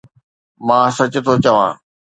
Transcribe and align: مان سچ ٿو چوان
مان 0.67 0.85
سچ 0.97 1.13
ٿو 1.25 1.33
چوان 1.43 1.71